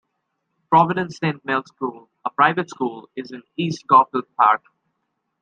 Providence 0.71 1.17
Saint 1.19 1.45
Mel 1.45 1.63
School, 1.63 2.09
a 2.25 2.31
private 2.31 2.71
school, 2.71 3.07
is 3.15 3.31
in 3.31 3.43
East 3.55 3.85
Garfield 3.85 4.25
Park. 4.35 4.63